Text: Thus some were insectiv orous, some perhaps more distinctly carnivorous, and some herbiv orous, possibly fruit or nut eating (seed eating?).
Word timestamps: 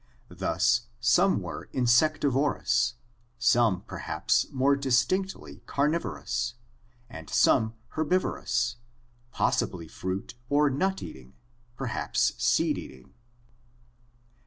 Thus 0.33 0.87
some 0.99 1.43
were 1.43 1.69
insectiv 1.75 2.31
orous, 2.31 2.93
some 3.37 3.81
perhaps 3.81 4.47
more 4.51 4.75
distinctly 4.75 5.61
carnivorous, 5.67 6.55
and 7.07 7.29
some 7.29 7.75
herbiv 7.95 8.21
orous, 8.21 8.77
possibly 9.31 9.87
fruit 9.87 10.33
or 10.49 10.71
nut 10.71 11.03
eating 11.03 11.35
(seed 12.13 12.79
eating?). 12.79 13.13